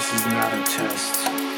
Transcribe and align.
This 0.00 0.14
is 0.14 0.26
not 0.28 0.54
a 0.54 0.62
test. 0.62 1.49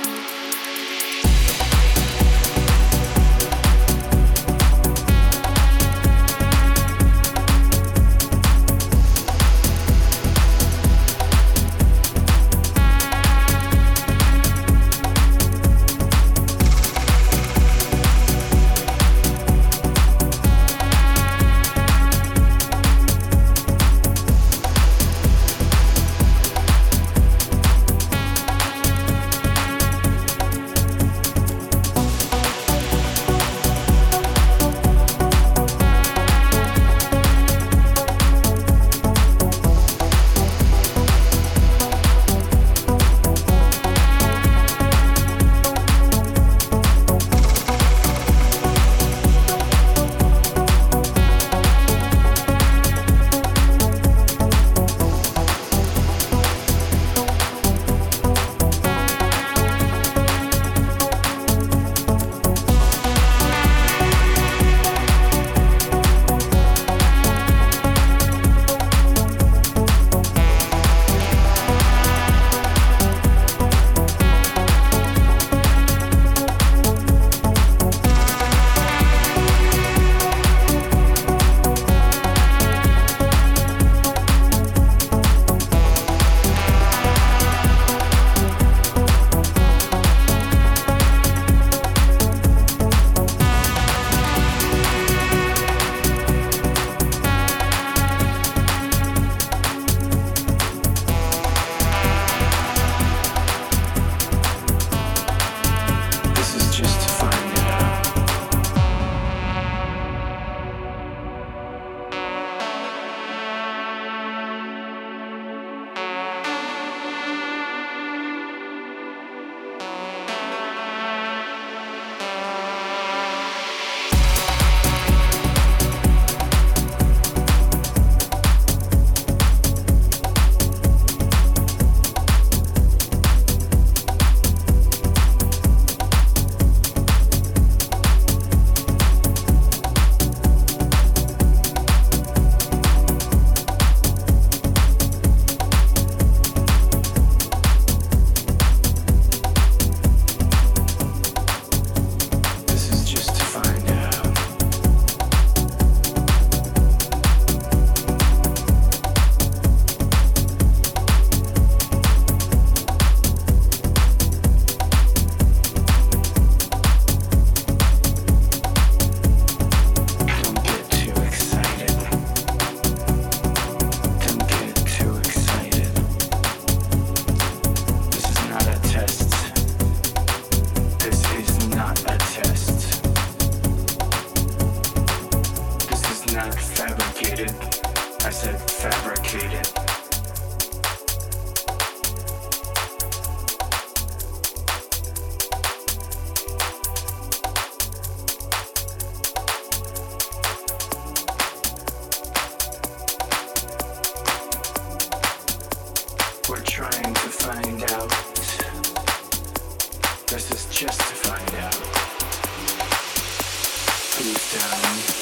feet 214.22 214.60
down. 214.60 215.21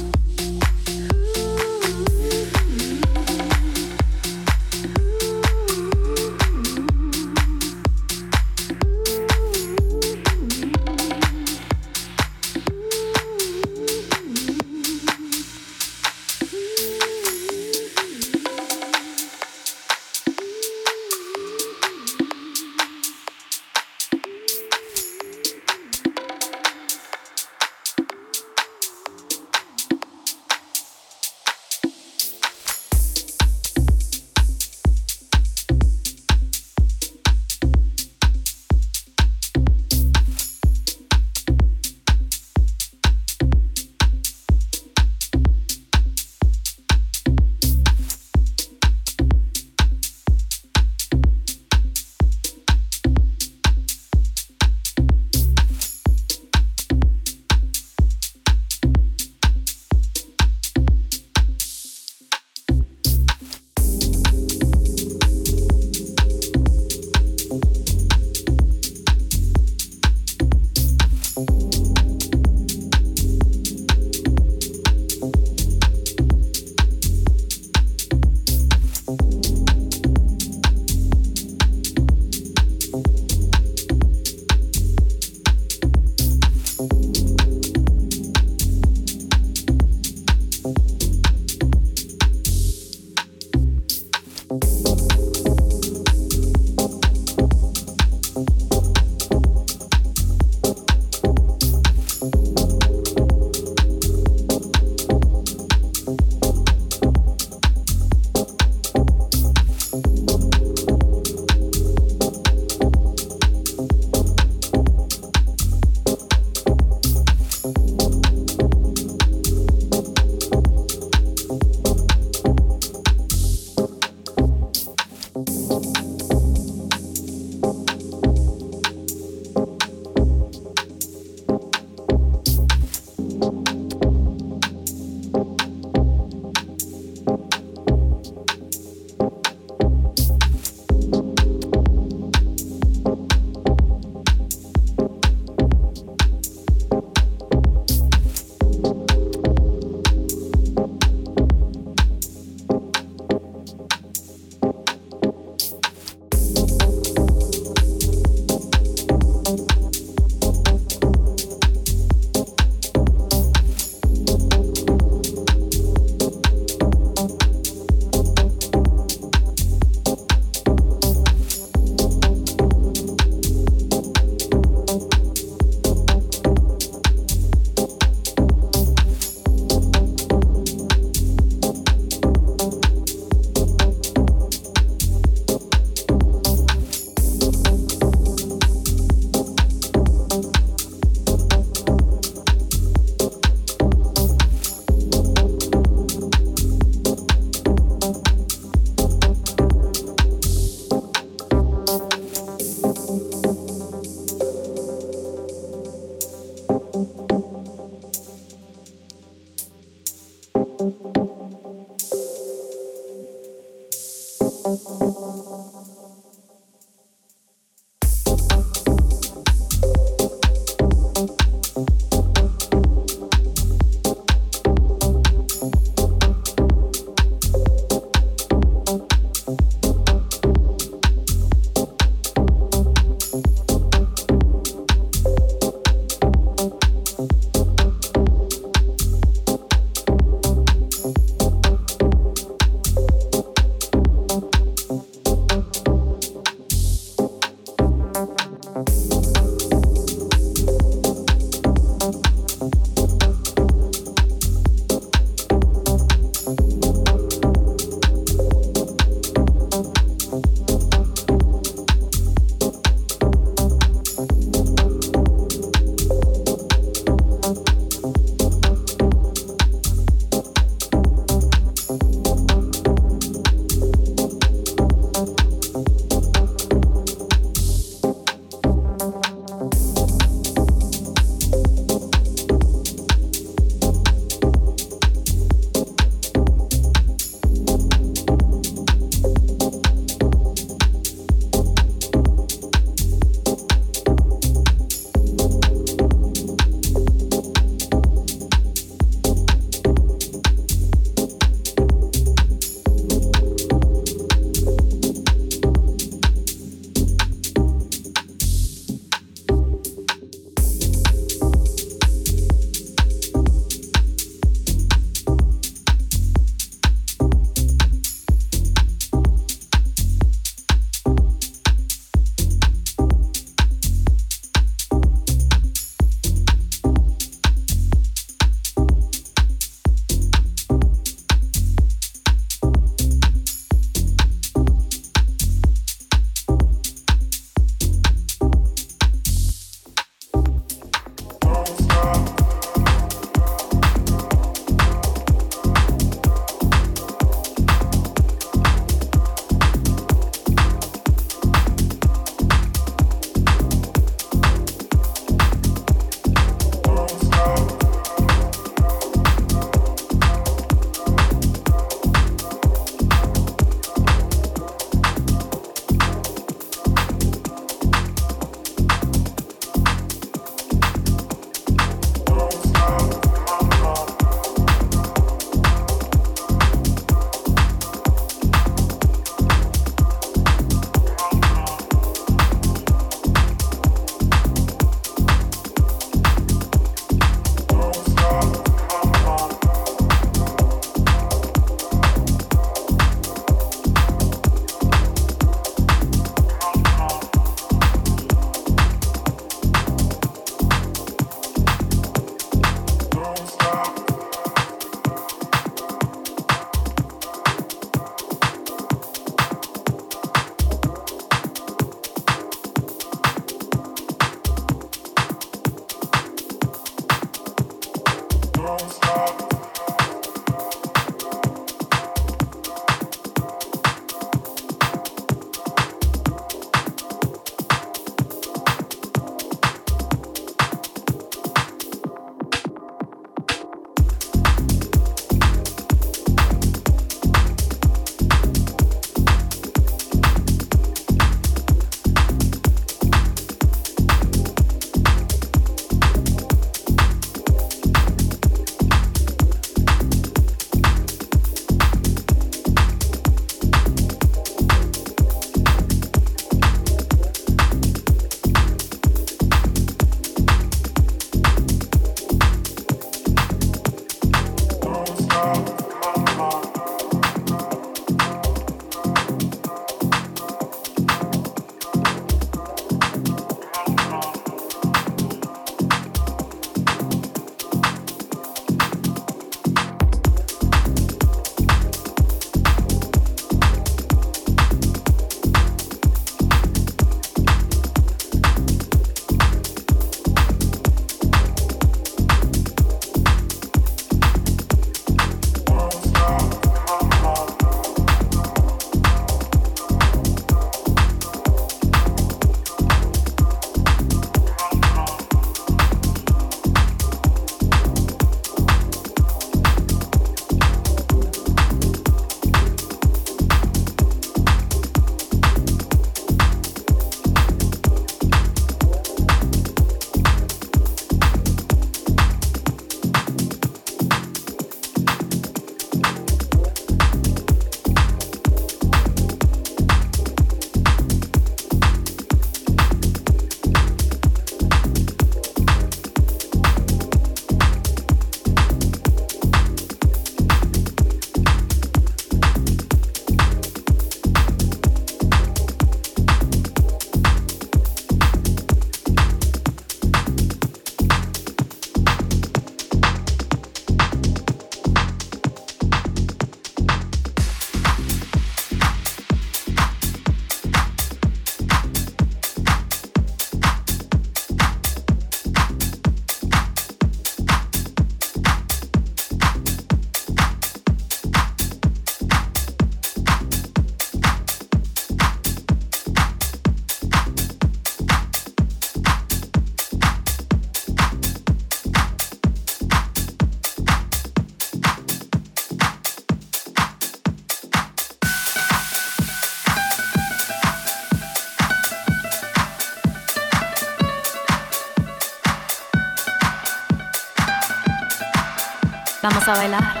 Vamos 599.22 599.48
a 599.48 599.54
bailar. 599.54 600.00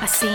Así. 0.00 0.34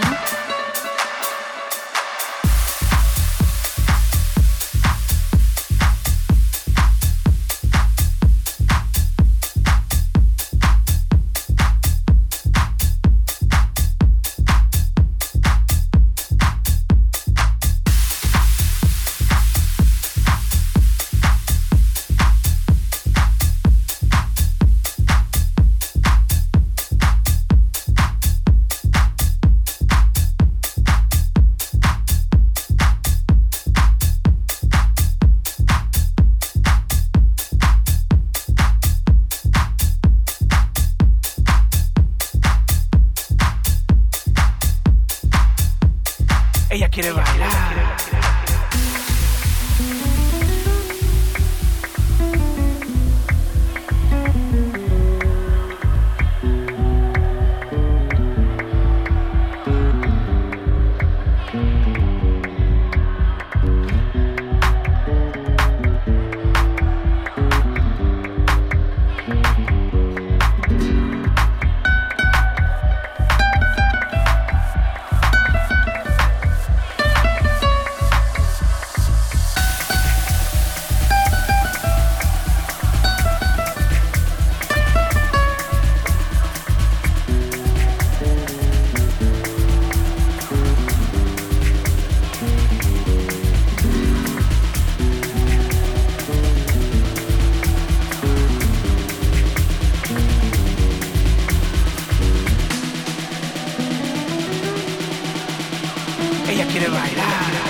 Ella 106.49 106.65
quiere 106.65 106.87
bailar. 106.87 107.66